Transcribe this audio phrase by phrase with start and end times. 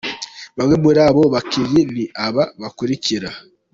[0.57, 3.29] Bamwe muri abo bakinnyi ni aba bakurikira:.